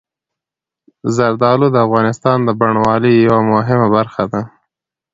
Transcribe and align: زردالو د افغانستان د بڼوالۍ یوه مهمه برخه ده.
زردالو 1.15 1.67
د 1.71 1.77
افغانستان 1.87 2.37
د 2.43 2.49
بڼوالۍ 2.59 3.15
یوه 3.27 3.41
مهمه 3.53 3.87
برخه 3.95 4.23
ده. 4.31 4.41